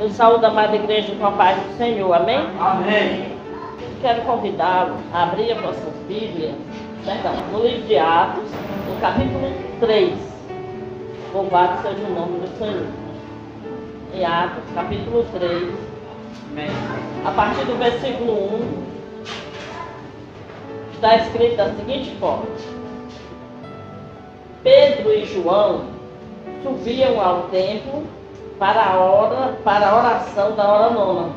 [0.00, 2.38] Eu saúdo a amada igreja com a paz do Senhor, amém?
[2.60, 3.36] Amém.
[4.00, 6.54] Quero convidá-lo a abrir a vossa Bíblia,
[7.04, 8.48] perdão, no livro de Atos,
[8.86, 10.16] no capítulo 3.
[11.34, 12.86] Louvado seja o nome do Senhor.
[14.14, 15.74] Em Atos, capítulo 3,
[16.52, 16.68] Amém.
[17.26, 19.22] a partir do versículo 1,
[20.94, 22.46] está escrito da seguinte forma:
[24.62, 25.86] Pedro e João
[26.62, 28.04] subiam ao templo
[28.58, 31.28] para a hora, para a oração da hora nona.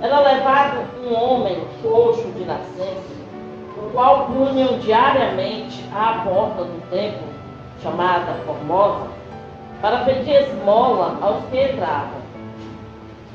[0.00, 3.14] Era levado um homem coxo de nascença,
[3.76, 7.28] o qual punham diariamente à porta do templo,
[7.82, 9.08] chamada Formosa,
[9.80, 12.24] para pedir esmola aos que entravam.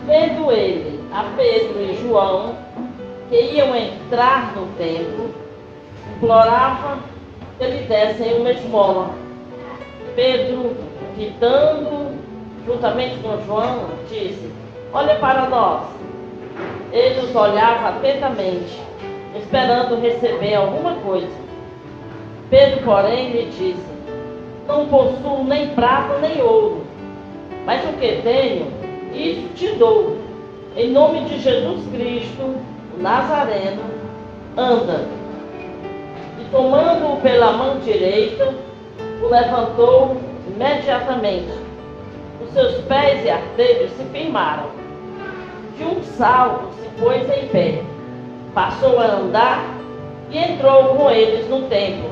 [0.05, 2.55] Vendo ele a Pedro e João,
[3.29, 5.33] que iam entrar no templo,
[6.15, 6.97] implorava
[7.59, 9.09] que lhe dessem uma esmola.
[10.15, 10.75] Pedro,
[11.15, 12.08] fitando
[12.69, 14.51] juntamente com João, disse:
[14.93, 15.87] Olha para nós.
[16.91, 18.79] Ele os olhava atentamente,
[19.35, 21.27] esperando receber alguma coisa.
[22.49, 23.85] Pedro, porém, lhe disse:
[24.67, 26.83] Não possuo nem prata nem ouro,
[27.65, 28.67] mas o que tenho,
[29.13, 30.17] isso te dou.
[30.75, 32.55] Em nome de Jesus Cristo,
[32.95, 33.81] o Nazareno,
[34.55, 35.05] anda.
[36.39, 38.53] E tomando-o pela mão direita,
[39.21, 41.68] o levantou imediatamente.
[42.53, 44.71] Seus pés e artelhos se firmaram.
[45.77, 47.83] De um salto se pôs em pé,
[48.55, 49.63] passou a andar
[50.31, 52.09] e entrou com eles no templo,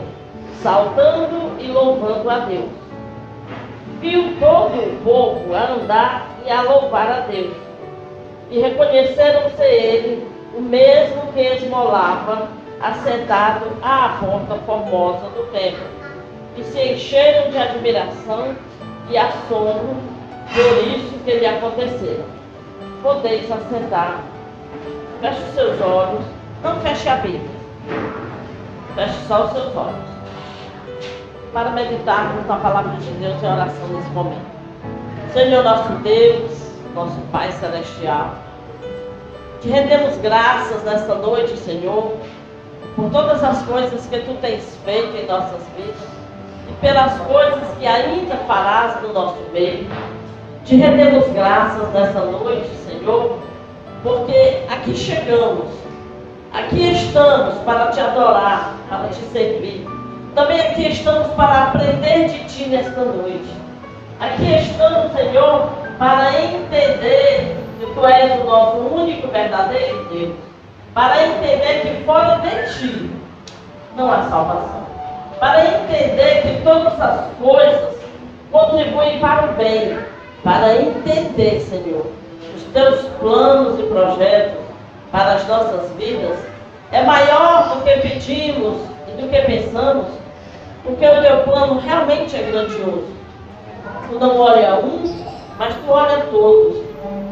[0.62, 2.70] saltando e louvando a Deus.
[4.00, 7.56] Viu todo o povo a andar e a louvar a Deus.
[8.52, 12.48] E reconheceram ser ele o mesmo que esmolava,
[12.80, 15.88] assentado à porta formosa do templo.
[16.56, 18.56] E se encheram de admiração
[19.10, 20.17] e assombro
[20.54, 22.24] por isso que lhe aconteceu.
[23.02, 24.22] Podeis assentar.
[25.22, 26.26] Feche os seus olhos.
[26.64, 27.58] Não feche a Bíblia.
[28.96, 30.08] Feche só os seus olhos.
[31.54, 34.58] Para meditarmos na palavra de Deus em oração nesse momento.
[35.34, 36.52] Senhor nosso Deus,
[36.96, 38.36] nosso Pai Celestial,
[39.62, 42.16] te rendemos graças nesta noite, Senhor,
[42.96, 45.96] por todas as coisas que tu tens feito em nossas vidas
[46.70, 49.88] e pelas coisas que ainda farás no nosso meio.
[50.68, 53.38] Te rendemos graças nessa noite, Senhor,
[54.04, 55.70] porque aqui chegamos,
[56.52, 59.88] aqui estamos para te adorar, para te servir.
[60.36, 63.48] Também aqui estamos para aprender de ti nesta noite.
[64.20, 70.36] Aqui estamos, Senhor, para entender que tu és o nosso único verdadeiro Deus.
[70.94, 73.10] Para entender que fora de ti
[73.96, 74.86] não há salvação.
[75.40, 77.96] Para entender que todas as coisas
[78.52, 82.06] contribuem para o bem para entender, Senhor,
[82.56, 84.64] os teus planos e projetos
[85.12, 86.38] para as nossas vidas
[86.92, 88.78] é maior do que pedimos
[89.08, 90.08] e do que pensamos,
[90.84, 93.08] porque o teu plano realmente é grandioso.
[94.10, 95.04] Tu não olha um,
[95.58, 96.78] mas tu olha todos.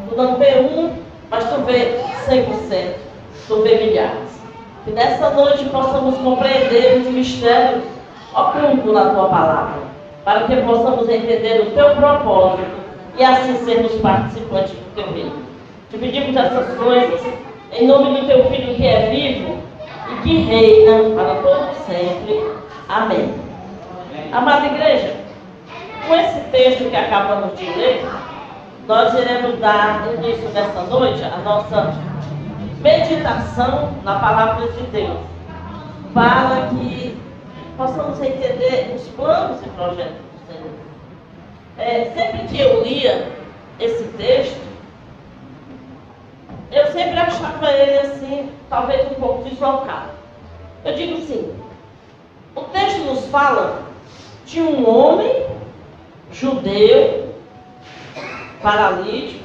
[0.08, 0.92] Tu não vê um,
[1.30, 2.94] mas tu vê 100%.
[3.46, 4.36] Tu vê milhares.
[4.84, 7.84] Que nessa noite possamos compreender os mistérios
[8.34, 9.82] ocultos na tua palavra,
[10.24, 12.85] para que possamos entender o teu propósito
[13.18, 15.46] e assim sermos participantes do teu reino.
[15.90, 17.20] Te pedimos essas coisas
[17.72, 19.58] em nome do teu Filho que é vivo
[20.10, 22.42] e que reina para todo sempre.
[22.88, 23.34] Amém.
[24.32, 25.14] Amada igreja,
[26.06, 28.06] com esse texto que acabamos de ler,
[28.86, 31.94] nós iremos dar início nesta noite à nossa
[32.80, 35.18] meditação na palavra de Deus,
[36.14, 37.18] para que
[37.76, 40.25] possamos entender os planos e projetos.
[41.78, 43.30] É, sempre que eu lia
[43.78, 44.60] esse texto,
[46.72, 50.10] eu sempre achava ele assim, talvez um pouco deslocado.
[50.84, 51.54] Eu digo assim,
[52.54, 53.82] o texto nos fala
[54.46, 55.46] de um homem
[56.32, 57.34] judeu,
[58.62, 59.44] paralítico,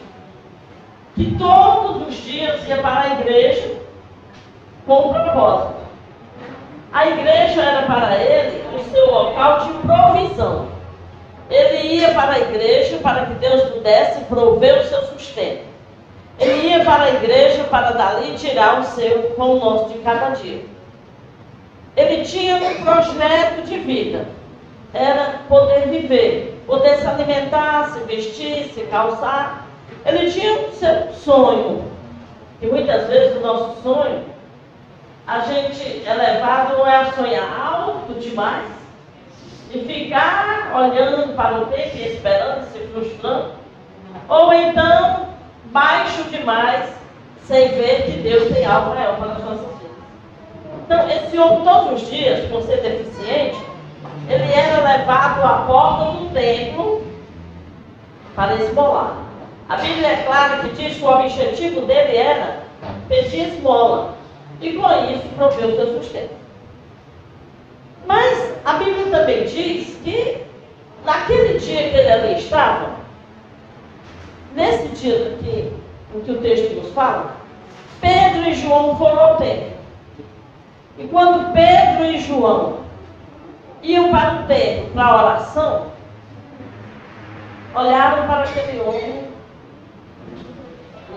[1.15, 3.81] que todos os dias ia para a igreja
[4.85, 5.81] com um propósito.
[6.93, 10.80] A igreja era para ele o seu local de provisão.
[11.51, 15.65] Ele ia para a igreja para que Deus pudesse prover o seu sustento.
[16.39, 20.63] Ele ia para a igreja para dali tirar o seu pão nosso de cada dia.
[21.97, 24.25] Ele tinha um projeto de vida.
[24.93, 29.67] Era poder viver, poder se alimentar, se vestir, se calçar.
[30.05, 31.91] Ele tinha o seu sonho.
[32.61, 34.23] E muitas vezes o nosso sonho,
[35.27, 38.81] a gente é levado a sonhar alto demais
[39.73, 43.51] e ficar olhando para o tempo e esperando, se frustrando.
[44.27, 45.27] Ou então
[45.65, 46.89] baixo demais,
[47.45, 49.97] sem ver que Deus tem algo maior para as nossas vidas.
[50.85, 53.57] Então, esse homem, todos os dias, por ser deficiente,
[54.29, 57.03] ele era levado à porta do templo
[58.35, 59.17] para esmolar.
[59.69, 62.63] A Bíblia é clara que diz que o objetivo dele era
[63.07, 64.15] pedir esmola
[64.59, 66.35] e com isso prover o seu sustento.
[68.05, 70.45] Mas a Bíblia também diz que
[71.05, 72.89] naquele dia que ele ali estava,
[74.53, 75.73] nesse dia que,
[76.15, 77.35] em que o texto nos fala,
[77.99, 79.71] Pedro e João foram ao templo.
[80.97, 82.79] E quando Pedro e João
[83.81, 85.87] iam para o templo para a oração,
[87.73, 89.31] olharam para aquele homem,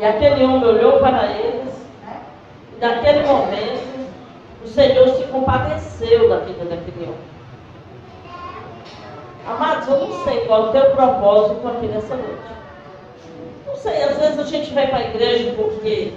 [0.00, 1.75] e aquele homem olhou para eles,
[2.76, 4.10] e naquele momento
[4.64, 7.33] o Senhor se compadeceu da vida daquele homem.
[9.46, 12.55] Amados, eu não sei qual é o teu propósito aqui nessa noite.
[13.67, 16.14] Não sei, às vezes a gente vai para a igreja porque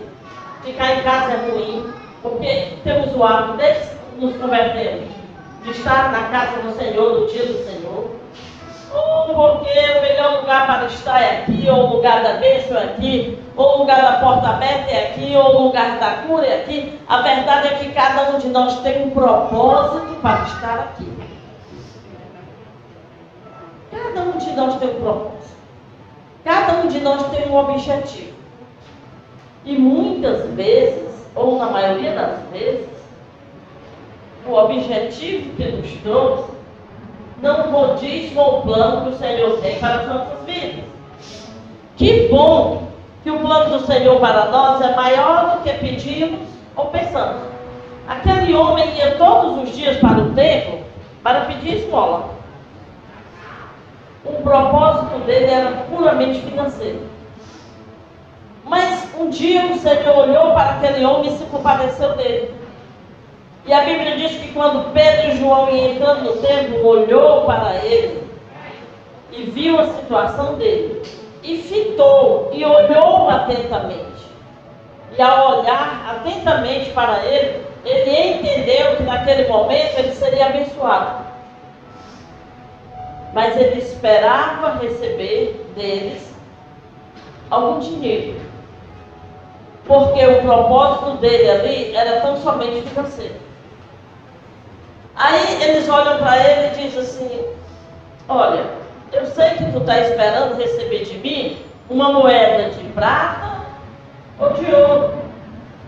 [0.63, 5.09] ficar em casa é ruim, porque temos o hábito, desde que nos convertemos,
[5.63, 8.11] de estar na casa do Senhor, no dia do Senhor.
[8.93, 12.85] Ou porque o melhor lugar para estar é aqui, ou o lugar da bênção é
[12.85, 16.61] aqui, ou o lugar da porta aberta é aqui, ou o lugar da cura é
[16.61, 16.97] aqui.
[17.07, 21.17] A verdade é que cada um de nós tem um propósito para estar aqui.
[23.91, 25.57] Cada um de nós tem um propósito.
[26.43, 28.37] Cada um de nós tem um objetivo.
[29.65, 32.87] E muitas vezes, ou na maioria das vezes,
[34.47, 36.51] o objetivo que nos trouxe
[37.41, 40.85] não condiz com o plano que o Senhor tem para as nossas vidas.
[41.97, 42.87] Que bom
[43.23, 47.41] que o plano do Senhor para nós é maior do que pedimos ou pensamos.
[48.07, 50.79] Aquele homem ia todos os dias para o templo
[51.21, 52.36] para pedir esmola.
[54.29, 57.01] O propósito dele era puramente financeiro.
[58.65, 62.53] Mas um dia o Senhor olhou para aquele homem e se compadeceu dele.
[63.65, 67.75] E a Bíblia diz que quando Pedro e João iam entrando no templo, olhou para
[67.83, 68.23] ele
[69.31, 71.01] e viu a situação dele.
[71.43, 74.27] E fitou e olhou atentamente.
[75.17, 81.26] E ao olhar atentamente para ele, ele entendeu que naquele momento ele seria abençoado.
[83.33, 86.23] Mas ele esperava receber deles
[87.49, 88.39] algum dinheiro.
[89.85, 93.35] Porque o propósito dele ali era tão somente financeiro.
[95.15, 97.45] Aí eles olham para ele e dizem assim:
[98.27, 98.65] Olha,
[99.11, 101.57] eu sei que tu está esperando receber de mim
[101.89, 103.61] uma moeda de prata
[104.39, 105.13] ou de ouro,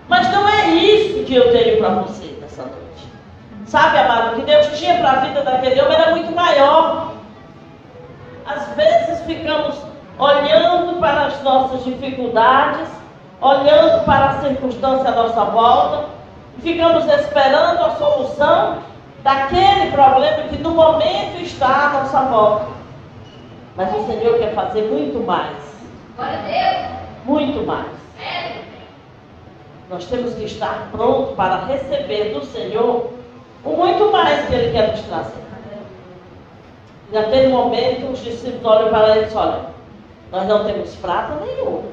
[0.07, 3.07] mas não é isso que eu tenho para você nessa noite.
[3.65, 7.11] Sabe, amado, o que Deus tinha para a vida daquele homem era muito maior.
[8.49, 9.75] Às vezes ficamos
[10.17, 12.87] olhando para as nossas dificuldades,
[13.39, 16.05] olhando para a circunstância à nossa volta,
[16.59, 18.79] ficamos esperando a solução
[19.21, 22.65] daquele problema que no momento está à nossa volta.
[23.75, 25.55] Mas o Senhor quer fazer muito mais.
[26.15, 26.99] Glória a Deus.
[27.25, 27.85] Muito mais.
[28.19, 28.61] É.
[29.91, 33.11] Nós temos que estar prontos para receber do Senhor
[33.63, 35.48] o muito mais que Ele quer nos trazer.
[37.11, 39.59] Naquele momento os discípulos olham para ele e dizem, olha,
[40.31, 41.85] nós não temos prata ouro.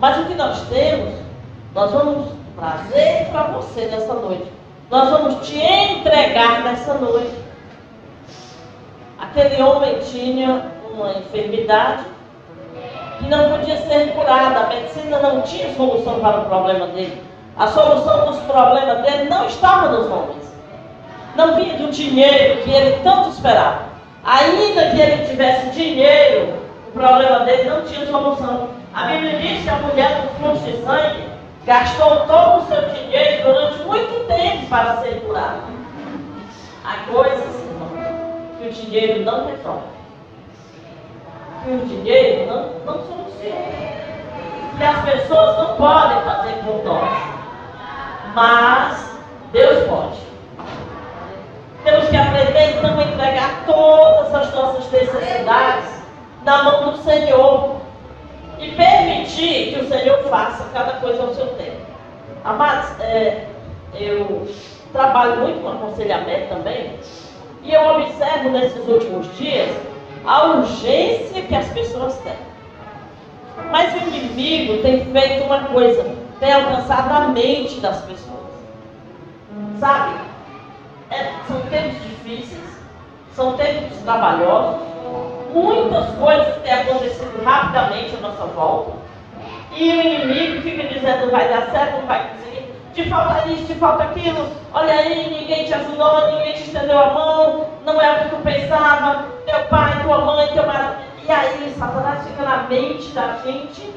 [0.00, 1.14] Mas o que nós temos,
[1.74, 7.34] nós vamos trazer para você nessa noite nós vamos te entregar nessa noite.
[9.18, 12.04] Aquele homem tinha uma enfermidade
[13.18, 14.60] que não podia ser curada.
[14.60, 17.22] A medicina não tinha solução para o problema dele.
[17.56, 20.41] A solução dos problemas dele não estava nos homens.
[21.36, 23.92] Não vinha do dinheiro que ele tanto esperava.
[24.24, 26.54] Ainda que ele tivesse dinheiro,
[26.88, 28.68] o problema dele não tinha solução.
[28.94, 31.32] A Bíblia diz que a mulher do fluxo de sangue
[31.64, 35.62] Gastou todo o seu dinheiro durante muito tempo para ser curado.
[36.84, 37.88] Há coisas, irmão,
[38.58, 39.86] que o dinheiro não resolve.
[41.62, 43.56] Que o dinheiro não, não soluciona.
[44.76, 47.10] Que as pessoas não podem fazer por nós.
[48.34, 49.20] Mas
[49.52, 50.31] Deus pode.
[51.84, 56.02] Temos que aprender então a entregar todas as nossas necessidades
[56.44, 57.76] na mão do Senhor
[58.58, 61.82] e permitir que o Senhor faça cada coisa ao seu tempo.
[62.44, 63.46] Amados, é,
[63.94, 64.48] eu
[64.92, 66.98] trabalho muito com aconselhamento também,
[67.62, 69.70] e eu observo nesses últimos dias
[70.24, 72.32] a urgência que as pessoas têm.
[73.70, 76.04] Mas o inimigo tem feito uma coisa,
[76.38, 78.52] tem alcançado a mente das pessoas.
[79.78, 80.31] Sabe?
[81.12, 82.62] É, são tempos difíceis,
[83.36, 84.80] são tempos trabalhosos,
[85.52, 88.92] muitas coisas têm acontecido rapidamente à nossa volta.
[89.76, 92.72] E o inimigo fica dizendo vai dar certo, não vai conseguir.
[92.94, 94.48] Te falta isso, te falta aquilo.
[94.72, 97.66] Olha aí, ninguém te ajudou, ninguém te estendeu a mão.
[97.84, 99.26] Não é o que tu pensava.
[99.44, 100.96] Teu pai, tua mãe, teu marido.
[101.26, 103.94] E aí, Satanás fica na mente da gente,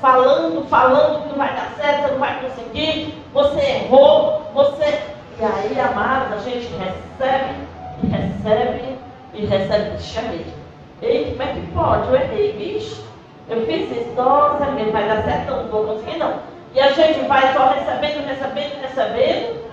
[0.00, 3.24] falando, falando que não vai dar certo, você não vai conseguir.
[3.32, 5.13] Você errou, você.
[5.36, 7.54] E aí, amados, a gente recebe,
[8.02, 8.98] e recebe,
[9.34, 10.36] e recebe.
[10.36, 10.52] Mesmo.
[11.02, 12.08] Ei, como é que pode?
[12.08, 13.02] Eu errei, bicho.
[13.48, 16.38] Eu fiz isso, nossa, mesmo, vai dar certo, não, vou conseguir não.
[16.72, 19.64] E a gente vai só recebendo, recebendo, recebendo.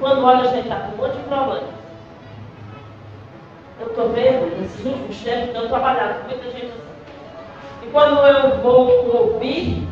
[0.00, 1.68] Quando olha, a gente está com um monte de problema.
[3.80, 7.84] Eu estou vendo, nesses últimos tempos, eu trabalhado com muita gente assim.
[7.84, 9.88] E quando eu vou ouvir,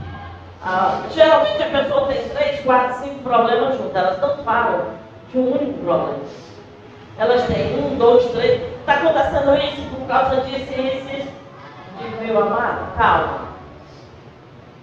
[0.69, 3.95] ah, geralmente a pessoa tem três, quatro, cinco problemas juntos.
[3.95, 4.87] Elas não falam
[5.31, 6.19] de um único problema.
[7.17, 8.61] Elas têm um, dois, três.
[8.81, 11.29] Está acontecendo isso por causa disso, isso, isso.
[12.01, 13.47] Digo, meu amado, calma.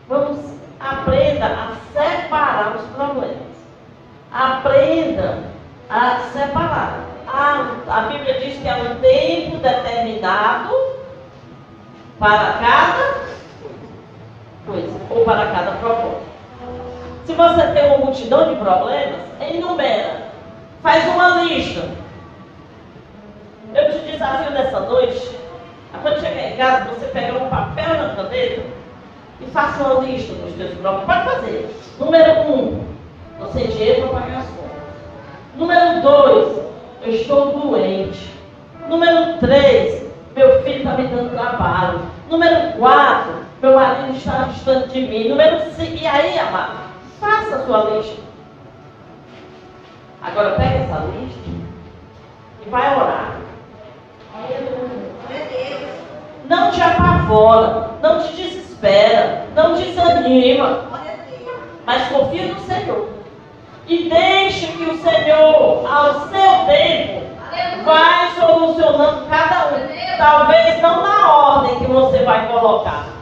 [0.07, 0.39] Vamos,
[0.79, 3.37] aprenda a separar os problemas.
[4.31, 5.43] Aprenda
[5.89, 6.99] a separar.
[7.27, 10.73] A, a Bíblia diz que é um tempo determinado
[12.17, 13.23] para cada
[14.65, 16.33] coisa, ou para cada propósito.
[17.25, 20.23] Se você tem uma multidão de problemas, enumera.
[20.81, 21.89] Faz uma lista.
[23.73, 25.43] Eu te desafio nessa noite
[26.03, 28.61] quando chegar em casa, você pega um papel na caneta
[29.39, 31.05] e faça uma lista dos seus problemas.
[31.05, 31.75] Pode fazer.
[31.97, 32.85] Número um,
[33.39, 34.71] não tem dinheiro para pagar as contas.
[35.55, 36.57] Número dois,
[37.03, 38.33] eu estou doente.
[38.89, 40.05] Número três,
[40.35, 42.01] meu filho está me dando trabalho.
[42.29, 45.29] Número quatro, meu marido está distante de mim.
[45.29, 46.79] Número cinco, e aí, amado,
[47.17, 48.21] faça a sua lista.
[50.21, 51.39] Agora pega essa lista
[52.65, 53.37] e vai orar.
[56.49, 60.81] Não te apavora, não te desespera, não desanima,
[61.85, 63.09] mas confia no Senhor.
[63.87, 67.27] E deixe que o Senhor, ao seu tempo,
[67.85, 70.17] vai solucionando cada um.
[70.17, 73.12] Talvez não na ordem que você vai colocar.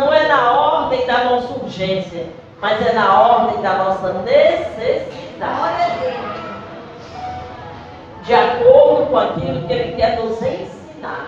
[0.00, 2.24] Não é na ordem da nossa urgência,
[2.58, 5.92] mas é na ordem da nossa necessidade.
[8.22, 11.26] De acordo com aquilo que Ele quer nos ensinar.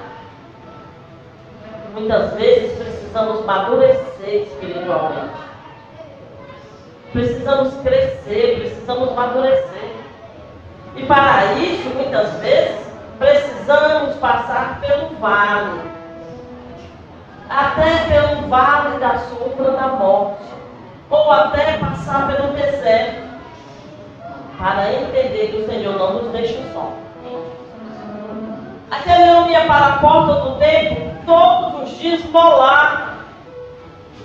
[1.92, 5.34] Muitas vezes precisamos amadurecer espiritualmente.
[7.12, 9.96] Precisamos crescer, precisamos amadurecer.
[10.96, 12.80] E para isso, muitas vezes,
[13.18, 16.01] precisamos passar pelo vale.
[17.54, 20.42] Até pelo vale da sombra da morte.
[21.10, 23.30] Ou até passar pelo deserto.
[24.58, 26.92] Para entender que o Senhor não nos deixa só.
[28.90, 33.18] Aquele homem ia para a porta do templo todos os dias molar.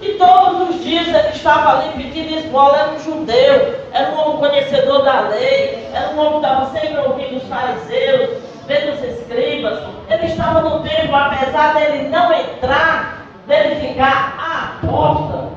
[0.02, 4.38] E todos os dias ele estava ali pedindo esmola, era um judeu, era um homem
[4.38, 8.30] conhecedor da lei, era um homem que estava sempre ouvindo os fariseus,
[8.68, 9.80] vendo os escribas.
[10.10, 13.17] Ele estava no templo, apesar dele não entrar,
[13.48, 15.50] dele ficar à porta.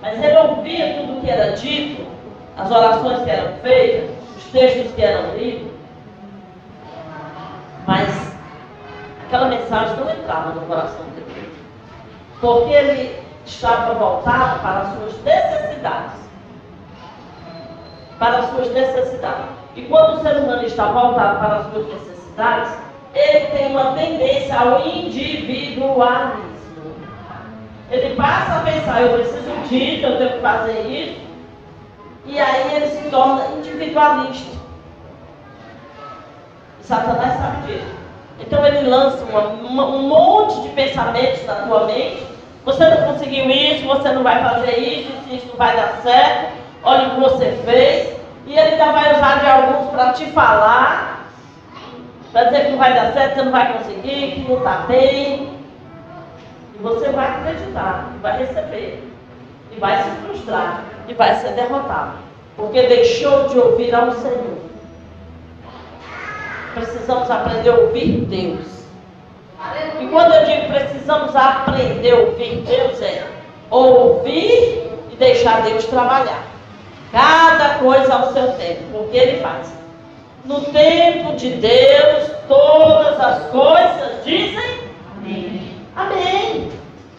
[0.00, 2.06] Mas ele ouvia tudo que era dito,
[2.56, 5.72] as orações que eram feitas, os textos que eram lidos.
[7.86, 8.32] Mas
[9.26, 11.52] aquela mensagem não entrava no coração dele.
[12.40, 16.28] Porque ele estava voltado para as suas necessidades.
[18.18, 19.50] Para as suas necessidades.
[19.74, 24.58] E quando o ser humano está voltado para as suas necessidades, ele tem uma tendência
[24.58, 26.48] ao individualismo.
[27.90, 31.20] Ele passa a pensar, eu preciso disso, eu tenho que fazer isso.
[32.26, 34.58] E aí ele se torna individualista.
[36.82, 37.98] Satanás sabe disso.
[38.40, 42.26] Então ele lança uma, uma, um monte de pensamentos na tua mente.
[42.64, 46.52] Você não conseguiu isso, você não vai fazer isso, isso não vai dar certo.
[46.82, 48.18] Olha o que você fez.
[48.46, 51.17] E ele ainda vai usar de alguns para te falar,
[52.32, 55.58] para dizer que não vai dar certo, você não vai conseguir, que não está bem.
[56.74, 59.02] E você vai acreditar, vai receber,
[59.72, 62.18] e vai se frustrar, e vai ser derrotado.
[62.56, 64.68] Porque deixou de ouvir ao Senhor
[66.78, 68.66] precisamos aprender a ouvir Deus.
[70.00, 73.26] E quando eu digo precisamos aprender a ouvir Deus, é
[73.70, 76.44] ouvir e deixar Deus trabalhar.
[77.10, 79.77] Cada coisa ao seu tempo, porque Ele faz.
[80.48, 84.80] No tempo de Deus, todas as coisas dizem
[85.18, 85.76] Amém.
[85.94, 86.72] Amém.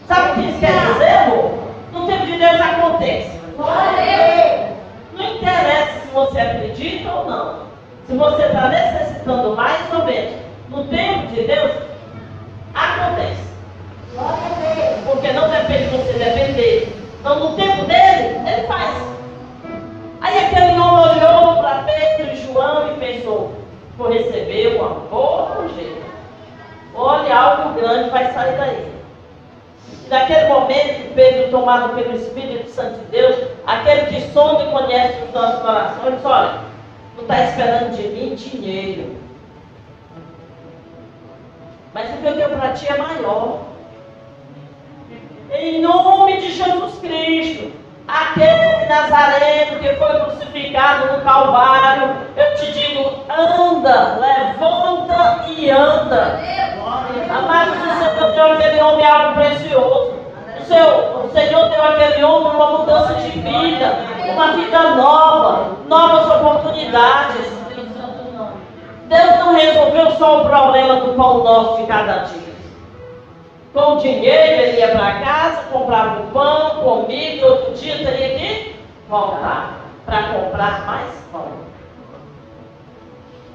[0.08, 1.52] Sabe o que isso quer dizer, amor?
[1.92, 3.40] No tempo de Deus acontece.
[5.16, 7.60] Não interessa se você acredita ou não.
[8.08, 10.34] Se você está necessitando mais ou menos
[10.68, 11.70] no tempo de Deus,
[12.74, 13.44] acontece.
[15.06, 16.96] Porque não depende de você depender.
[17.20, 18.90] Então, no tempo dele, ele faz.
[20.20, 22.19] Aí aquele homem olhou para Pedro
[22.60, 23.52] João e pensou:
[23.96, 26.10] vou receber uma boa jeito.
[26.94, 28.92] Olha, algo grande vai sair daí.
[30.04, 33.36] E naquele momento, Pedro, tomado pelo Espírito Santo de Deus,
[33.66, 36.60] aquele que sonda e conhece os nossos corações, disse, olha,
[37.16, 39.16] tu está esperando de mim dinheiro.
[41.94, 43.60] Mas o que eu tenho para ti é maior.
[45.52, 47.72] Em nome de Jesus Cristo,
[48.12, 56.40] aquele Nazareno que foi crucificado no Calvário, eu te digo, anda, levanta e anda.
[57.30, 60.20] Amados, o Senhor deu aquele homem algo precioso.
[60.58, 63.94] O o Senhor deu aquele homem uma mudança de vida,
[64.32, 67.60] uma vida nova, novas oportunidades.
[69.08, 72.39] Deus não resolveu só o problema do pão nosso de cada dia.
[73.72, 78.36] Com o dinheiro ele ia para casa, comprava o pão, comia, e outro dia teria
[78.36, 78.76] que
[79.08, 81.46] voltar para comprar mais pão.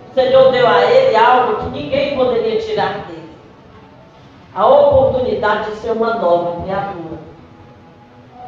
[0.09, 3.29] O Senhor deu a ele algo que ninguém poderia tirar dele.
[4.55, 7.19] A oportunidade de ser uma nova criatura.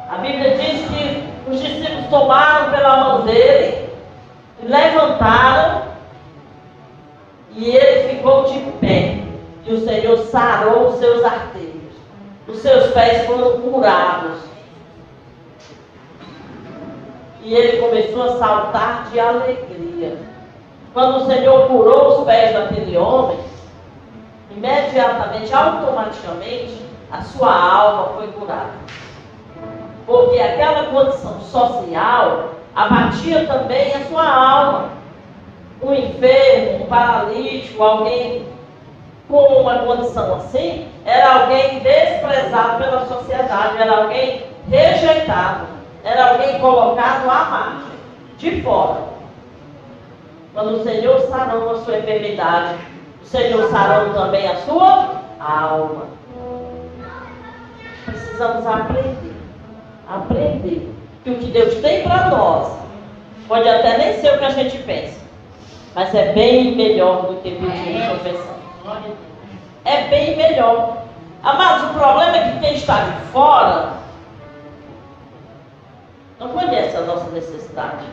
[0.08, 3.90] A Bíblia diz que os discípulos tomaram pela mão dele,
[4.62, 5.82] levantaram
[7.54, 9.27] e ele ficou de pé
[9.68, 11.92] que o Senhor sarou os seus arteiros.
[12.48, 14.38] Os seus pés foram curados.
[17.42, 20.16] E ele começou a saltar de alegria.
[20.94, 23.38] Quando o Senhor curou os pés daquele homem,
[24.50, 26.82] imediatamente, automaticamente,
[27.12, 28.72] a sua alma foi curada.
[30.06, 34.90] Porque aquela condição social abatia também a sua alma.
[35.82, 38.46] Um enfermo, um paralítico, alguém
[39.28, 45.66] com uma condição assim, era alguém desprezado pela sociedade, era alguém rejeitado,
[46.02, 47.98] era alguém colocado à margem,
[48.38, 49.02] de fora.
[50.54, 52.76] Quando o Senhor sarou a sua enfermidade,
[53.22, 56.06] o Senhor sarou também a sua alma.
[58.06, 59.34] Precisamos aprender,
[60.08, 62.72] aprender que o que Deus tem para nós
[63.46, 65.20] pode até nem ser o que a gente pensa,
[65.94, 68.57] mas é bem melhor do que pedir ou pensar
[69.84, 70.98] é bem melhor.
[71.42, 73.92] Amados, o problema é que quem está de fora
[76.38, 78.04] não conhece a nossa necessidade.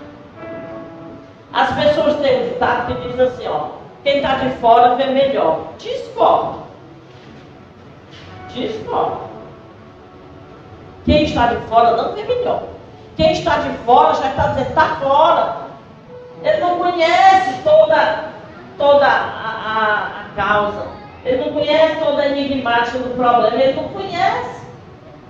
[1.53, 3.67] As pessoas têm um ditado que diz assim, ó,
[4.03, 5.59] quem está de fora vê melhor.
[5.77, 6.63] Discordo.
[8.49, 9.21] Discordo.
[11.05, 12.63] Quem está de fora não vê melhor.
[13.15, 15.57] Quem está de fora já está dizendo, está fora.
[16.43, 18.25] Ele não conhece toda,
[18.77, 20.87] toda a, a, a causa.
[21.23, 24.61] Ele não conhece toda a enigmática do problema, ele não conhece.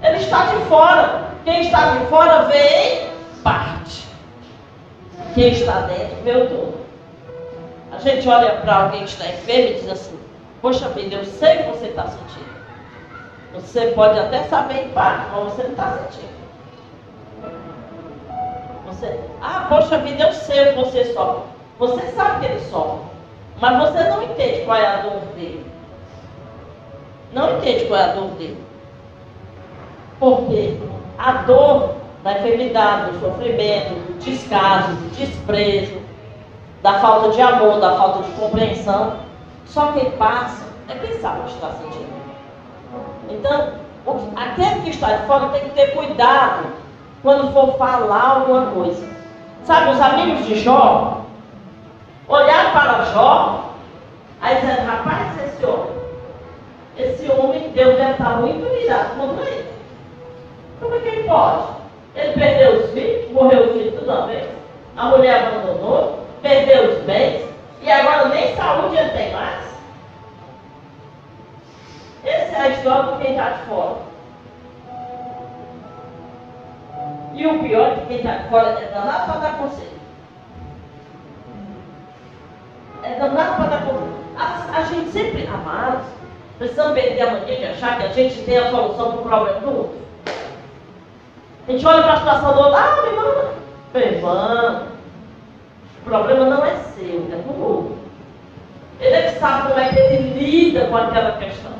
[0.03, 1.31] Ele está de fora.
[1.45, 3.09] Quem está de fora vê em
[3.43, 4.07] parte.
[5.33, 6.85] Quem está dentro vê o todo.
[7.91, 10.19] A gente olha para alguém que está enfermo e diz assim,
[10.61, 12.55] poxa vida, eu sei o que você está sentindo.
[13.53, 16.35] Você pode até saber em parte, mas você não está sentindo.
[18.87, 21.43] Você, ah, poxa vida, eu sei o que você sofre.
[21.79, 23.14] Você sabe que ele sofre.
[23.59, 25.65] Mas você não entende qual é a dor dele.
[27.33, 28.63] Não entende qual é a dor dele.
[30.19, 30.77] Porque
[31.17, 36.01] a dor da enfermidade, do sofrimento, do descaso, do desprezo,
[36.81, 39.17] da falta de amor, da falta de compreensão,
[39.65, 42.15] só quem passa é quem sabe o que está sentindo.
[43.29, 43.73] Então,
[44.35, 46.65] aquele que está de fora tem que ter cuidado
[47.21, 49.05] quando for falar alguma coisa.
[49.63, 51.24] Sabe, os amigos de Jó
[52.27, 53.73] olharam para Jó,
[54.41, 55.95] aí dizendo, rapaz, esse homem,
[56.97, 59.69] esse homem, Deus deve estar muito irado contra ele.
[60.79, 61.63] Como é que ele pode?
[62.15, 64.45] Ele perdeu os filhos, morreu os filhos tudo vez,
[64.95, 67.43] a mulher abandonou, perdeu os bens,
[67.81, 69.65] e agora nem saúde ele tem mais.
[72.23, 73.95] Essa é a história de quem está de fora.
[77.33, 79.94] E o pior é que quem está de fora é danado para dar conselho.
[83.29, 84.15] Danado para dar conselho.
[84.37, 86.05] A, a gente sempre, amados,
[86.57, 89.59] Precisamos perder a mania de achar que a gente tem a solução para o problema
[89.59, 89.97] do outro.
[91.67, 93.53] A gente olha para a situação do outro, ah, me manda.
[93.91, 94.83] Bem, vamos.
[96.01, 97.97] O problema não é seu, é do outro.
[99.01, 101.71] Ele é que sabe como é que ele lida com aquela questão.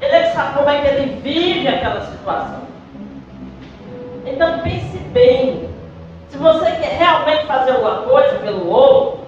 [0.00, 2.62] Ele é que sabe como é que ele vive aquela situação.
[4.24, 5.68] Então pense bem.
[6.28, 9.21] Se você quer realmente fazer alguma coisa pelo outro,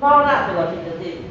[0.00, 1.30] vá orar pela vida dele.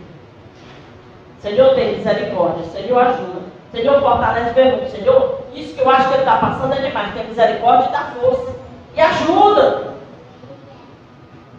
[1.39, 2.65] Senhor, tem misericórdia.
[2.65, 3.41] Senhor, ajuda.
[3.71, 4.89] Senhor, fortalece irmão.
[4.89, 7.13] Senhor, isso que eu acho que ele está passando é demais.
[7.13, 8.55] Tem misericórdia e dá força.
[8.95, 9.93] E ajuda.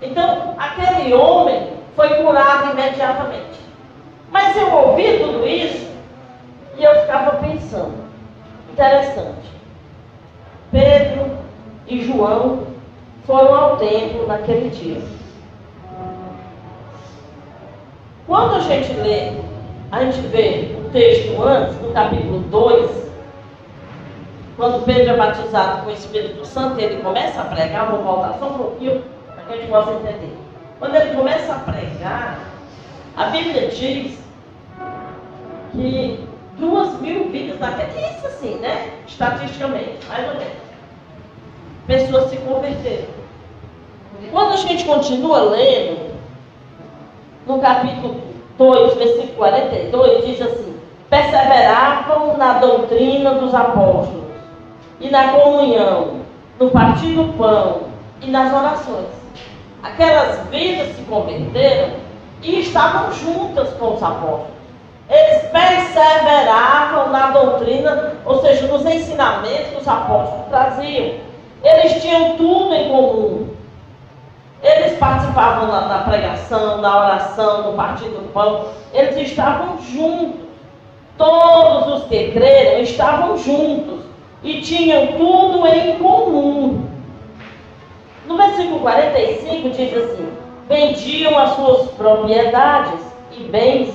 [0.02, 3.60] Então, aquele homem foi curado imediatamente.
[4.30, 5.88] Mas eu ouvi tudo isso
[6.76, 8.06] e eu ficava pensando.
[8.72, 9.50] Interessante.
[10.70, 11.38] Pedro
[11.86, 12.66] e João
[13.26, 15.00] foram ao templo naquele dia.
[18.26, 19.32] Quando a gente lê,
[19.92, 23.06] a gente vê o texto antes, no capítulo 2,
[24.56, 28.46] quando Pedro é batizado com o Espírito Santo, ele começa a pregar, vou voltar só
[28.46, 30.36] um pouquinho para que a gente possa entender.
[30.78, 32.40] Quando ele começa a pregar,
[33.16, 34.18] a Bíblia diz
[35.72, 36.26] que
[36.58, 38.90] duas mil vidas naquele, isso assim, né?
[39.06, 40.66] Estatisticamente, mais ou menos.
[41.86, 43.16] Pessoas se converteram.
[44.32, 46.05] Quando a gente continua lendo,
[47.46, 48.16] no capítulo
[48.58, 50.76] 2, versículo 42, diz assim:
[51.08, 54.26] perseveravam na doutrina dos apóstolos,
[55.00, 56.20] e na comunhão,
[56.58, 57.82] no partir do pão
[58.20, 59.06] e nas orações.
[59.82, 61.90] Aquelas vidas se converteram
[62.42, 64.56] e estavam juntas com os apóstolos.
[65.08, 71.14] Eles perseveravam na doutrina, ou seja, nos ensinamentos que os apóstolos traziam.
[71.62, 73.55] Eles tinham tudo em comum.
[74.62, 78.66] Eles participavam na, na pregação, na oração, no partir do pão.
[78.92, 80.46] Eles estavam juntos.
[81.18, 84.04] Todos os que creram estavam juntos
[84.42, 86.84] e tinham tudo em comum.
[88.26, 90.28] No versículo 45 diz assim:
[90.68, 93.00] vendiam as suas propriedades
[93.32, 93.94] e bens,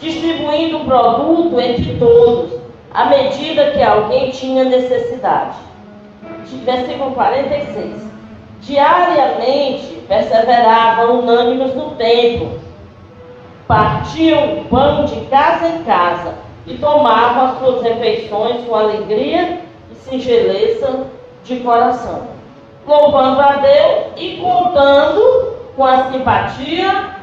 [0.00, 2.58] distribuindo o produto entre todos,
[2.92, 5.56] à medida que alguém tinha necessidade.
[6.64, 8.15] Versículo 46.
[8.66, 12.58] Diariamente perseveravam unânimes no templo,
[13.68, 16.34] partiam pão de casa em casa
[16.66, 21.06] e tomavam as suas refeições com alegria e singeleza
[21.44, 22.26] de coração,
[22.84, 27.14] louvando a Deus e contando com a simpatia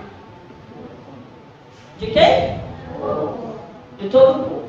[2.00, 2.62] de quem?
[4.00, 4.64] De todo o povo.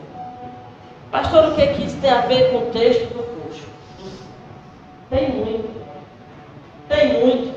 [1.13, 3.63] Pastor, o que, que isso tem a ver com o texto do curso?
[5.09, 5.84] Tem muito.
[6.89, 7.55] Tem muito.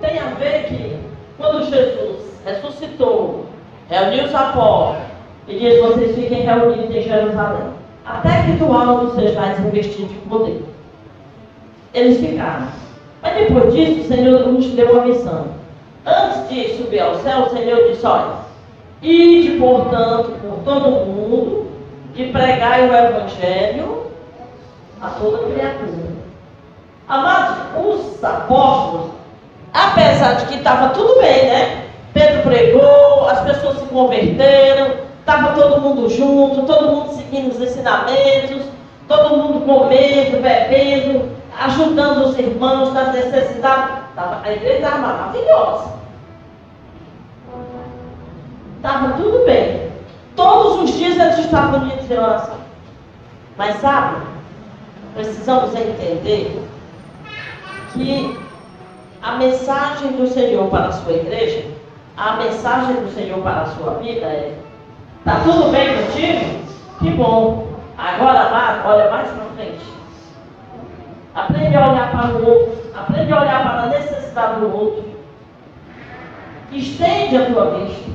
[0.00, 0.96] Tem a ver que
[1.36, 3.46] quando Jesus ressuscitou,
[3.88, 5.02] reuniu os apóstolos
[5.48, 7.68] e disse: Vocês fiquem reunidos em Jerusalém,
[8.04, 10.64] até que do alto sejais revestidos de poder.
[11.92, 12.68] Eles ficaram.
[13.22, 15.46] Mas depois disso, o Senhor nos deu uma missão.
[16.04, 18.36] Antes de subir ao céu, o Senhor disse: Olha,
[19.02, 21.66] ide, portanto, por todo o mundo
[22.14, 24.06] e pregai o Evangelho
[25.00, 26.05] a toda criatura.
[27.08, 29.12] Amados, os apóstolos,
[29.72, 31.84] apesar de que estava tudo bem, né?
[32.12, 38.62] Pedro pregou, as pessoas se converteram, estava todo mundo junto, todo mundo seguindo os ensinamentos,
[39.06, 43.98] todo mundo comendo, bebendo, ajudando os irmãos nas necessidades.
[44.16, 45.90] A igreja estava maravilhosa.
[48.78, 49.92] Estava tudo bem.
[50.34, 52.56] Todos os dias eles estavam unidos em oração.
[53.56, 54.22] Mas sabe,
[55.14, 56.66] precisamos entender
[57.96, 58.38] que
[59.22, 61.64] a mensagem do Senhor para a sua igreja,
[62.16, 64.56] a mensagem do Senhor para a sua vida é:
[65.18, 66.66] está tudo bem contigo?
[67.00, 67.66] Que bom.
[67.98, 69.84] Agora, olha mais para frente.
[71.34, 72.78] Aprende a olhar para o outro.
[72.94, 75.04] Aprende a olhar para a necessidade do outro.
[76.72, 78.10] Estende a tua vista.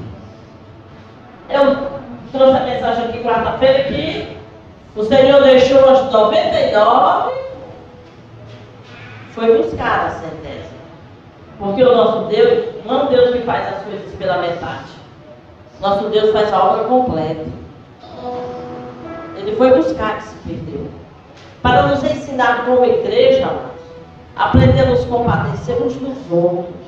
[1.49, 4.37] Eu trouxe a mensagem aqui quarta-feira que
[4.95, 7.31] o Senhor deixou as 99,
[9.33, 10.81] foi buscar a centésima.
[11.59, 14.91] Porque o nosso Deus não é um Deus que faz as coisas pela metade.
[15.79, 17.45] Nosso Deus faz a obra completa.
[19.37, 20.87] Ele foi buscar que se perdeu
[21.61, 23.51] para nos ensinar como igreja,
[24.35, 26.81] aprender a compadecer uns dos outros.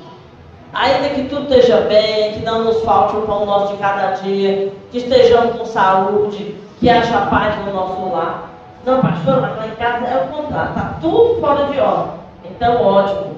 [0.72, 4.72] Ainda que tudo esteja bem, que não nos falte o pão nosso de cada dia,
[4.90, 8.50] que estejamos com saúde, que haja paz no nosso lar.
[8.84, 12.23] Não, pastor, mas lá em casa é o contrário, está tudo fora de ordem.
[12.56, 13.34] Então, ótimo.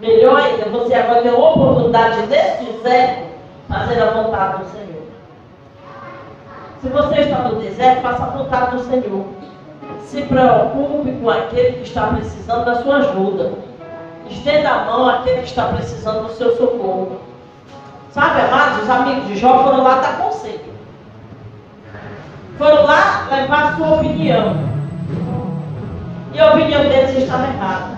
[0.00, 3.24] Melhor ainda, você agora tem a oportunidade de deserto
[3.68, 5.02] fazer a vontade do Senhor.
[6.82, 9.24] Se você está no deserto, faça a vontade do Senhor.
[10.02, 13.52] Se preocupe com aquele que está precisando da sua ajuda.
[14.28, 17.20] Estenda a mão àquele que está precisando do seu socorro.
[18.10, 20.74] Sabe, amados, os amigos de Jó foram lá dar conselho.
[22.58, 24.56] Foram lá levar sua opinião.
[26.32, 27.93] E a opinião deles estava errada.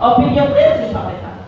[0.00, 1.38] A opinião deles estava errada.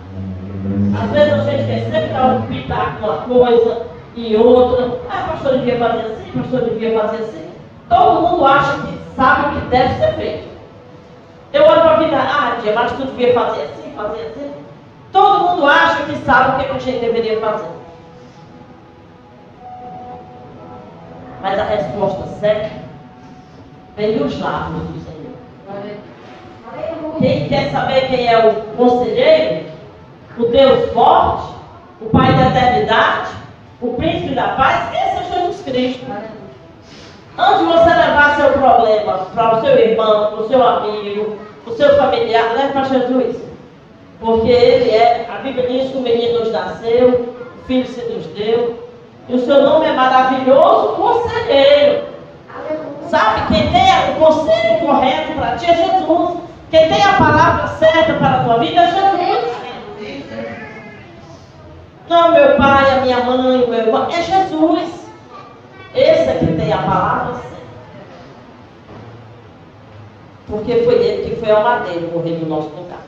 [1.03, 3.87] Às vezes a gente quer sempre dar um pitaco numa coisa,
[4.17, 4.99] em outra.
[5.09, 7.51] Ah, pastor devia fazer assim, pastor devia fazer assim.
[7.89, 10.49] Todo mundo acha que sabe o que deve ser feito.
[11.53, 14.53] Eu olho para a vida, ah, tia, mas tu devia fazer assim, fazer assim.
[15.13, 17.71] Todo mundo acha que sabe o que a gente deveria fazer.
[21.43, 22.71] Mas a resposta certa
[23.97, 26.00] vem dos lábios do Senhor.
[27.19, 29.67] Quem quer saber quem é o conselheiro,
[30.39, 31.55] o Deus forte,
[32.01, 33.31] o Pai da eternidade,
[33.81, 36.07] o príncipe da paz, esse é Jesus Cristo.
[37.39, 41.73] Antes de você levar seu problema para o seu irmão, para o seu amigo, para
[41.73, 43.37] o seu familiar, leve para Jesus.
[44.21, 48.27] Porque ele é, a Bíblia diz que o menino nos nasceu, o filho se nos
[48.27, 48.89] deu,
[49.29, 52.05] e o seu nome é maravilhoso conselheiro.
[53.09, 56.50] Sabe, quem tem o conselho correto para ti é Jesus.
[56.71, 59.61] Quem tem a palavra certa para a tua vida é Jesus.
[62.09, 65.09] Não meu pai, a minha mãe, o meu irmão, é Jesus.
[65.95, 67.51] Esse é que tem a palavra certa.
[70.47, 73.01] Porque foi ele que foi ao madeiro morrer no nosso lugar.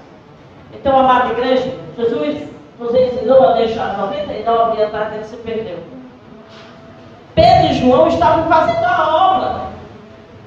[0.72, 2.48] Então, amada igreja, Jesus
[2.80, 5.78] nos ensinou a deixar 99 e atrás ele se perdeu.
[7.34, 9.72] Pedro e João estavam fazendo a obra.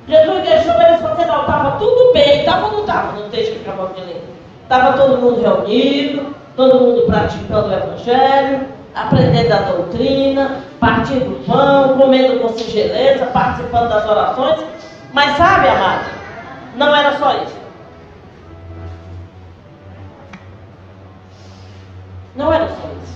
[0.08, 1.56] Jesus deixou eles fazendo a obra.
[1.56, 4.24] Estava tudo bem, estava ou não estava no texto que acabamos de ler?
[4.64, 12.40] Estava todo mundo reunido, todo mundo praticando o Evangelho, aprendendo a doutrina, partindo pão, comendo
[12.40, 14.64] com singeleza, participando das orações.
[15.12, 16.06] Mas sabe, amado,
[16.76, 17.56] não era só isso.
[22.36, 23.16] Não era só isso.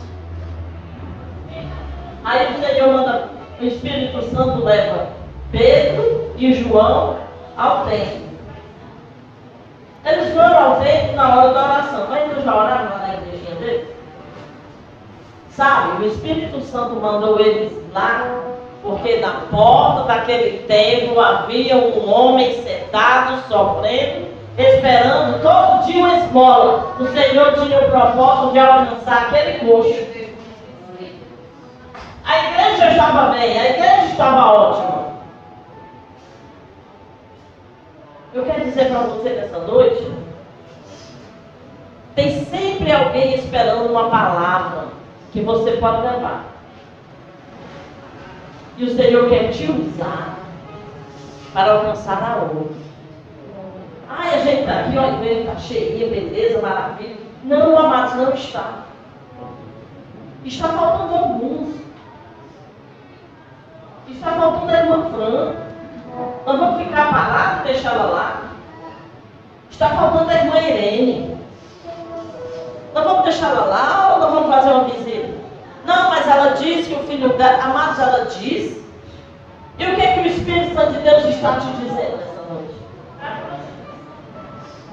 [2.23, 5.08] Aí o Senhor manda, o Espírito Santo leva
[5.52, 7.17] Pedro e João
[7.58, 8.30] ao templo.
[10.06, 12.08] Eles foram ao templo na hora da oração.
[12.10, 13.88] Mas eles já oraram lá na igrejinha deles?
[15.52, 18.25] Sabe, o Espírito Santo mandou eles lá,
[18.82, 26.95] porque na porta daquele templo havia um homem sentado, sofrendo, esperando todo dia uma esmola.
[26.97, 30.08] O Senhor tinha o propósito de alcançar aquele coxo.
[32.25, 35.09] A igreja estava bem, a igreja estava ótima.
[38.34, 40.12] Eu quero dizer para você nessa noite,
[42.15, 44.88] tem sempre alguém esperando uma palavra
[45.32, 46.46] que você pode levar.
[48.78, 50.38] E o Senhor quer te usar
[51.54, 52.78] para alcançar a outra.
[54.08, 57.18] Ai, a gente está aqui, olha, está cheia, beleza, maravilha.
[57.44, 58.86] Não, amados, não está.
[60.46, 61.76] Está faltando alguns.
[64.08, 65.68] Está faltando a irmã Fran.
[66.45, 68.41] Nós vamos ficar parados deixar ela lá.
[69.69, 71.38] Está faltando a irmã Irene.
[72.93, 75.29] Nós vamos deixar ela lá ou nós vamos fazer uma visita?
[75.86, 78.79] Não, mas ela diz que o filho dela, amados, ela diz.
[79.77, 82.75] E o que é que o Espírito Santo de Deus está te dizendo nessa noite?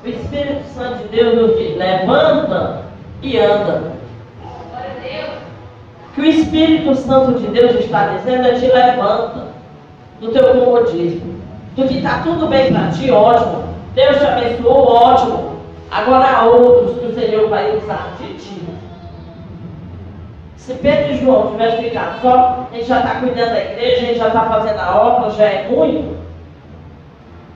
[0.04, 2.82] O Espírito Santo de Deus nos diz: levanta
[3.22, 3.92] e anda.
[6.08, 9.45] O que o Espírito Santo de Deus está dizendo é te levanta
[10.20, 11.36] do teu comodismo.
[11.76, 13.64] Do que está tudo bem para ti, ótimo.
[13.94, 15.56] Deus te abençoou, ótimo.
[15.90, 18.62] Agora há outros que o Senhor vai usar de ti.
[20.56, 24.06] Se Pedro e João tivessem ficado só, a gente já está cuidando da igreja, a
[24.06, 26.16] gente já está fazendo a obra, já é muito.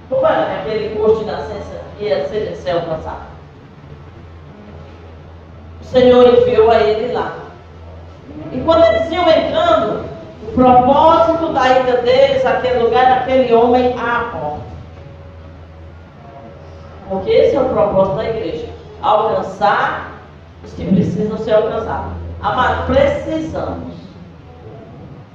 [0.09, 3.31] Como era que aquele curso de nascença ia ser, ser alcançado?
[5.81, 7.35] O Senhor enviou a ele lá.
[8.53, 10.05] E quando eles iam entrando,
[10.55, 14.71] propósito da ida deles àquele lugar aquele homem à porta.
[17.09, 18.69] Porque esse é o propósito da igreja.
[19.03, 20.13] Alcançar
[20.65, 22.13] os que precisam ser alcançados.
[22.41, 23.95] Amado, precisamos.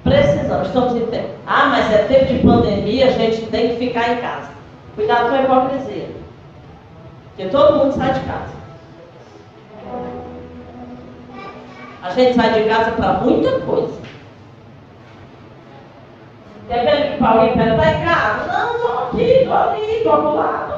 [0.04, 0.68] Precisamos.
[0.68, 1.30] Estamos em tempo.
[1.46, 4.50] Ah, mas é tempo de pandemia, a gente tem que ficar em casa.
[4.96, 6.10] Cuidado com a hipocrisia.
[7.36, 8.56] Porque todo mundo sai de casa.
[12.02, 14.05] A gente sai de casa para muita coisa.
[17.34, 18.52] Pede, está em casa?
[18.52, 20.74] Não, estou aqui, estou ali, estou ao lado.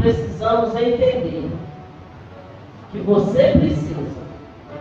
[0.00, 1.50] Precisamos entender
[2.92, 4.18] que você precisa.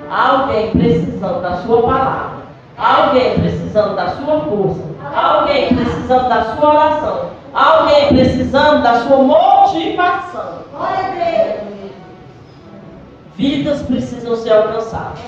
[0.09, 2.37] Alguém precisando da sua palavra.
[2.77, 4.83] Alguém precisando da sua força.
[5.13, 7.29] Alguém precisando da sua oração.
[7.53, 10.59] Alguém precisando da sua motivação.
[13.35, 15.19] Vidas precisam ser alcançadas.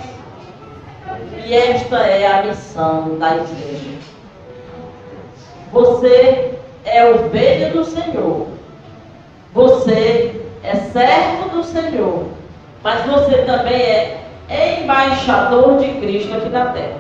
[1.46, 3.98] E esta é a missão da igreja.
[5.72, 8.48] Você é ovelha do Senhor.
[9.54, 12.26] Você é servo do Senhor.
[12.84, 16.98] Mas você também é embaixador de Cristo aqui na terra.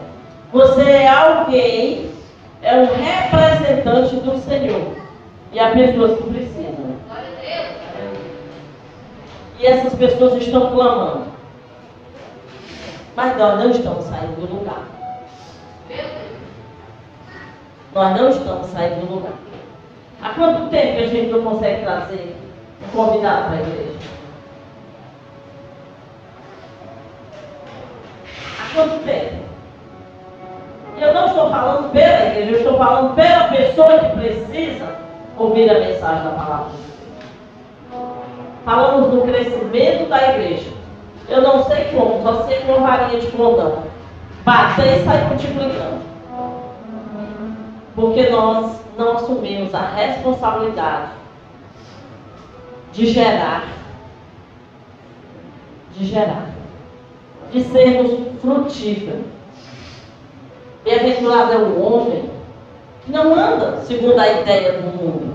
[0.51, 2.11] Você é alguém,
[2.61, 4.93] é um representante do Senhor.
[5.51, 6.95] E há pessoas que precisam.
[9.59, 11.28] E essas pessoas estão clamando.
[13.19, 14.85] Mas nós não estamos saindo do lugar.
[17.93, 19.33] Nós não estamos saindo do lugar.
[20.21, 22.37] Há quanto tempo a gente não consegue trazer
[22.81, 23.99] um convidado para a igreja?
[28.57, 29.43] Há quanto tempo?
[30.97, 34.95] Eu não estou falando pela igreja, eu estou falando pela pessoa que precisa
[35.37, 36.71] ouvir a mensagem da palavra.
[38.63, 40.78] Falamos do crescimento da igreja.
[41.29, 43.83] Eu não sei como, só sei com uma varinha de condão.
[44.43, 46.01] Bater e sair multiplicando.
[47.95, 51.11] Porque nós não assumimos a responsabilidade
[52.93, 53.65] de gerar,
[55.95, 56.49] de gerar,
[57.51, 59.25] de sermos frutíferos.
[60.83, 62.29] Bem-aventurado é o homem
[63.05, 65.33] que não anda segundo a ideia do mundo.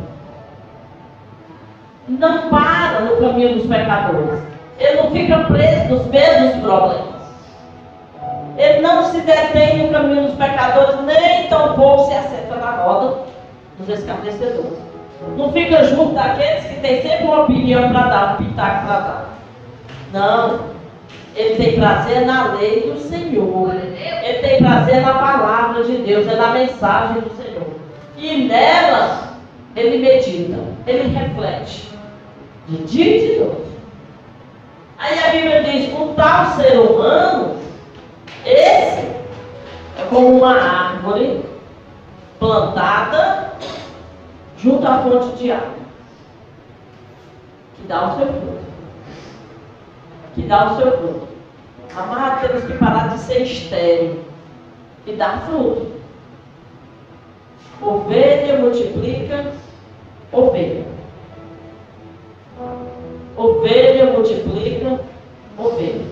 [2.08, 4.53] Não para no caminho dos pecadores.
[4.78, 7.14] Ele não fica preso nos mesmos problemas.
[8.56, 13.18] Ele não se detém no caminho dos pecadores, nem tampouco se assenta na roda
[13.78, 14.78] dos escarnecedores.
[15.36, 19.34] Não fica junto daqueles que têm sempre uma opinião para dar, um pitaco para dar.
[20.12, 20.74] Não.
[21.34, 23.74] Ele tem prazer na lei do Senhor.
[23.74, 27.66] Ele tem prazer na palavra de Deus, é na mensagem do Senhor.
[28.16, 29.34] E nela
[29.74, 31.90] ele medita, ele reflete.
[32.68, 33.73] De dia e de noite.
[35.04, 37.58] Aí a Bíblia diz, um tal ser humano,
[38.42, 39.06] esse
[39.98, 41.44] é como uma árvore
[42.38, 43.52] plantada
[44.56, 45.74] junto à fonte de água.
[47.76, 48.64] Que dá o seu fruto.
[50.34, 51.28] Que dá o seu fruto.
[51.94, 54.24] Amado, temos que parar de ser estéreo
[55.06, 56.00] e dar fruto.
[57.82, 59.52] Ovelha multiplica
[60.32, 60.93] ovelha.
[63.36, 65.00] Ovelha multiplica
[65.58, 66.04] ovelha.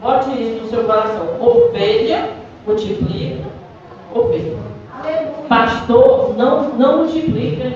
[0.00, 1.40] Bote isso no seu coração.
[1.40, 2.30] Ovelha
[2.66, 3.44] multiplica
[4.14, 4.56] ovelha.
[5.48, 7.74] Pastor não, não multiplica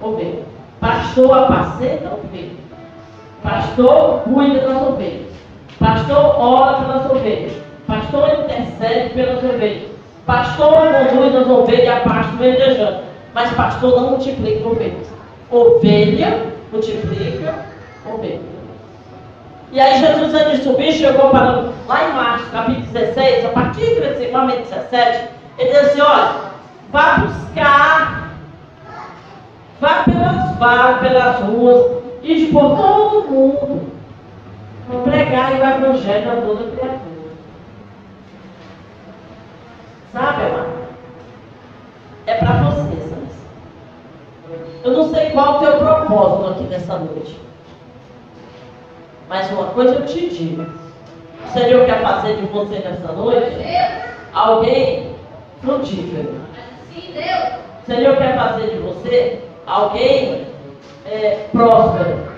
[0.00, 0.44] ovelha.
[0.80, 2.50] Pastor apacenta ovelha.
[3.42, 5.30] Pastor cuida das ovelhas.
[5.78, 7.52] Pastor ora pelas ovelhas.
[7.86, 9.90] Pastor intercede pelas ovelhas.
[10.24, 10.74] Pastor
[11.10, 13.02] conduz as ovelhas a pasto verdejante.
[13.34, 15.06] Mas pastor não multiplica ovelhas.
[15.50, 17.54] Ovelha multiplica
[18.06, 18.40] ovelha.
[19.72, 23.94] E aí Jesus antes de subir chegou para lá em Marcos, capítulo 16, a partir
[23.94, 25.28] do versículo 17,
[25.58, 26.34] ele diz assim, olha,
[26.90, 28.30] vá buscar,
[29.80, 33.92] vá pelas varas, pelas ruas, e de por todo mundo,
[35.04, 37.00] pregar o evangelho a toda criatura.
[40.12, 40.80] Sabe, amado?
[42.26, 42.99] É para você?
[44.82, 47.40] Eu não sei qual o teu propósito aqui nessa noite.
[49.28, 50.66] Mas uma coisa eu te digo.
[51.46, 53.56] O Senhor quer fazer de você nessa noite
[54.32, 55.14] alguém
[55.62, 56.34] frutífero.
[57.82, 60.46] O Senhor quer fazer de você alguém
[61.06, 62.30] é, próspero.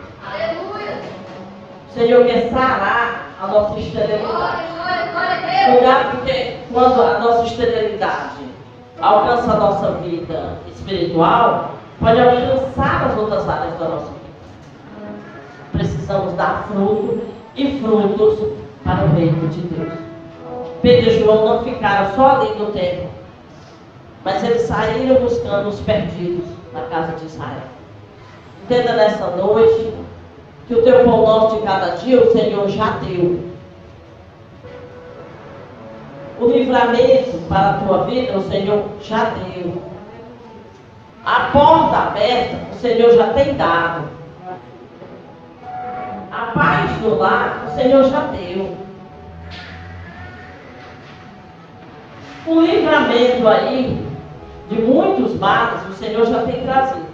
[1.89, 4.63] O Senhor quer sarar a nossa esterilidade.
[6.13, 8.43] porque quando a nossa esterilidade
[9.01, 11.73] alcança a nossa vida espiritual,
[12.03, 15.07] pode alcançar as outras áreas da nossa vida.
[15.73, 17.23] Precisamos dar fruto
[17.55, 18.49] e frutos
[18.85, 19.93] para o reino de Deus.
[20.83, 23.09] Pedro e João não ficaram só ali no templo,
[24.25, 27.63] mas eles saíram buscando os perdidos na casa de Israel.
[28.65, 29.95] Entenda nessa noite
[30.67, 33.53] que o teu pão nosso de cada dia o Senhor já deu.
[36.41, 39.92] O livramento para a tua vida o Senhor já deu.
[41.25, 44.09] A porta aberta o Senhor já tem dado.
[46.33, 48.77] A paz do lar o Senhor já deu.
[52.45, 54.05] O livramento aí
[54.69, 57.07] de muitos males o Senhor já tem trazido.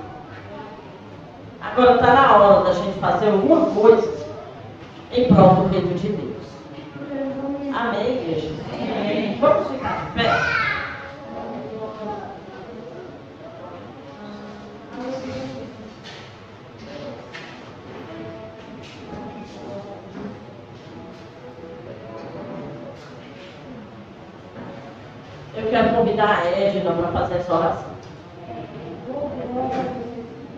[1.60, 4.26] Agora está na hora da gente fazer alguma coisa
[5.12, 6.46] em prol do reino de Deus.
[7.76, 8.50] Amém, igreja?
[8.72, 9.36] Amém.
[9.38, 10.47] Vamos ficar de pé?
[26.18, 27.84] Eu quero convidar a Edna para fazer essa oração.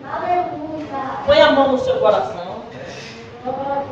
[0.03, 1.01] Aleluia.
[1.25, 2.61] Põe a mão no seu coração.
[3.43, 3.91] Glória.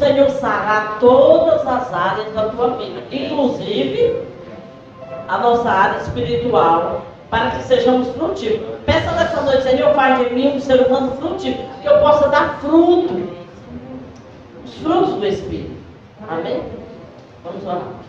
[0.00, 4.22] Senhor sarar todas as áreas da tua vida, inclusive
[5.28, 8.80] a nossa área espiritual, para que sejamos frutíferos.
[8.86, 12.58] Peça nessa noite, Senhor, faz de mim um ser humano frutífero, que eu possa dar
[12.60, 13.30] fruto,
[14.64, 15.76] os frutos do Espírito.
[16.26, 16.62] Amém?
[17.44, 18.00] Vamos orar.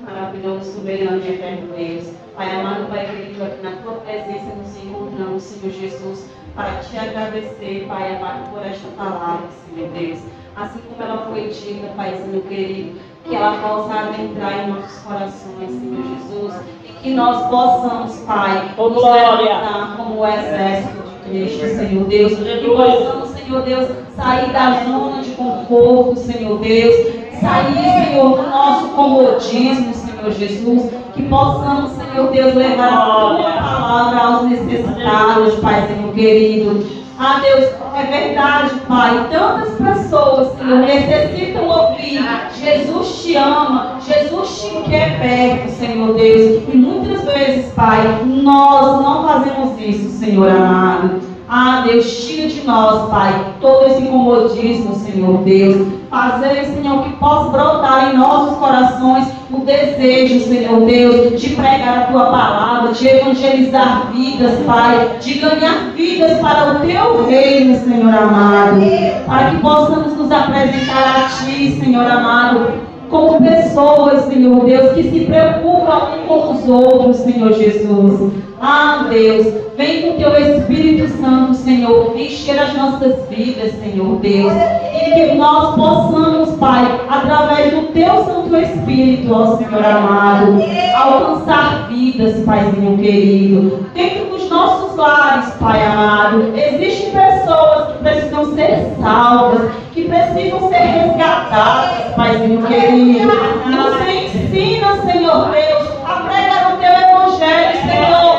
[0.00, 2.12] Maravilhoso, soberano e eterno Deus.
[2.36, 7.86] Pai amado, Pai querido, aqui na tua presença nos encontramos, Senhor Jesus, para te agradecer,
[7.86, 10.18] Pai amado, por esta palavra, Senhor Deus.
[10.56, 16.02] Assim como ela foi dita, Paizinho querido, que ela possa adentrar em nossos corações, Senhor
[16.02, 22.04] Jesus, e que nós possamos, Pai, Oh, nos levantar como o exército de Cristo, Senhor
[22.04, 26.94] Deus, que possamos, Senhor Deus, sair da zona de conforto, Senhor Deus,
[27.38, 34.20] sair, Senhor, do nosso comodismo, Senhor Jesus, que possamos, Senhor Deus, levar a tua palavra
[34.20, 36.86] aos necessitados, Pai, Senhor querido.
[37.18, 39.26] Ah, Deus, é verdade, Pai.
[39.30, 42.22] Tantas pessoas, Senhor, necessitam ouvir.
[42.52, 46.62] Jesus te ama, Jesus te quer perto, Senhor Deus.
[46.68, 51.35] E muitas vezes, Pai, nós não fazemos isso, Senhor amado.
[51.48, 55.86] Ah, Deus, tira de nós, Pai, todo esse comodismo, Senhor Deus.
[56.10, 62.06] Fazer, Senhor, que possa brotar em nossos corações o desejo, Senhor Deus, de pregar a
[62.06, 68.80] tua palavra, de evangelizar vidas, Pai, de ganhar vidas para o teu reino, Senhor amado.
[69.26, 72.72] Para que possamos nos apresentar a Ti, Senhor amado,
[73.08, 78.32] como pessoas, Senhor Deus, que se preocupam com os outros, Senhor Jesus.
[78.60, 79.46] Ah, Deus,
[79.76, 84.52] vem com teu Espírito Santo, Senhor, encher as nossas vidas, Senhor Deus.
[84.94, 90.62] E que nós possamos, Pai, através do teu Santo Espírito, ó Senhor amado,
[90.96, 93.86] alcançar vidas, Paizinho querido.
[93.94, 100.78] Dentro dos nossos lares, Pai amado, existem pessoas que precisam ser salvas, que precisam ser
[100.78, 103.28] resgatadas, Paizinho querido.
[103.66, 108.35] Nos ensina, Senhor Deus, a pregar o teu evangelho, Senhor,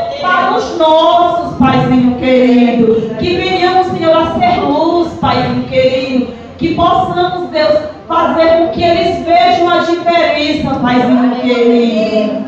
[0.58, 3.16] os nossos, Paizinho querido.
[3.20, 6.28] Que venhamos, Senhor, a ser luz, Paizinho querido.
[6.58, 12.47] Que possamos, Deus, fazer com que eles vejam a diferença, Paizinho querido.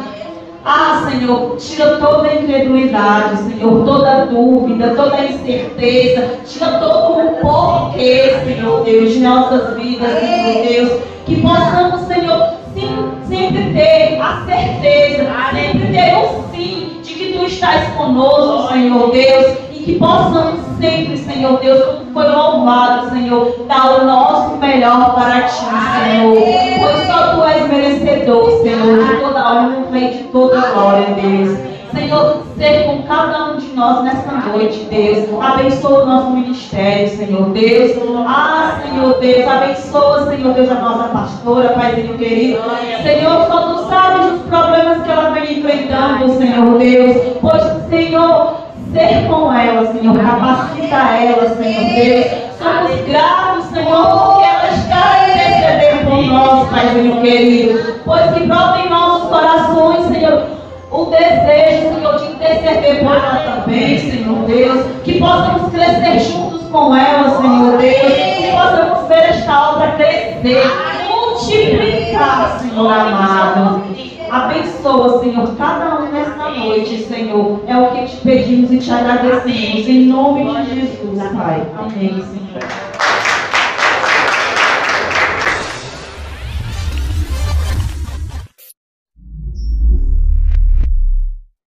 [0.65, 7.31] Ah, Senhor, tira toda a incredulidade, Senhor, toda dúvida, toda a incerteza, tira todo o
[7.41, 11.01] porquê, Senhor Deus, de nossas vidas, Senhor Deus.
[11.25, 12.89] Que possamos, Senhor, sim,
[13.27, 19.57] sempre ter a certeza, sempre ter o sim de que Tu estás conosco, Senhor Deus,
[19.73, 25.41] e que possamos sempre, Senhor Deus, como foi louvado, Senhor, dar o nosso melhor para
[25.41, 25.65] Ti,
[26.03, 26.37] Senhor.
[26.79, 31.78] Pois só Tu és merecedor, Senhor, de toda honra e de toda glória, Deus.
[31.91, 35.27] Senhor, seja com cada um de nós nessa noite, Deus.
[35.41, 37.91] Abençoa o nosso ministério, Senhor Deus.
[38.27, 42.59] Ah, Senhor Deus, abençoa, Senhor Deus, a nossa pastora, Paizinho querido.
[43.03, 47.37] Senhor, só Tu sabes os problemas que ela vem enfrentando, Senhor Deus.
[47.41, 48.55] Pois, Senhor,
[48.93, 52.49] ser com ela, Senhor, capacita ela, Senhor Deus.
[52.59, 57.95] Somos gratos, Senhor, porque ela está intercedendo por nós, Paizinho querido.
[58.05, 60.58] Pois que brota em nossos corações, Senhor,
[60.91, 64.85] o desejo, Senhor, de interceder por ela também, Senhor Deus.
[65.03, 68.13] Que possamos crescer juntos com ela, Senhor Deus.
[68.37, 70.63] Que possamos ver esta obra crescer,
[71.09, 73.83] multiplicar, Senhor amado.
[74.31, 77.61] Abençoa, Senhor, cada um nessa noite, Senhor.
[77.67, 79.87] É o que te pedimos e te agradecemos.
[79.87, 81.65] Em nome de Jesus, Pai.
[81.77, 83.18] Amém, Senhor.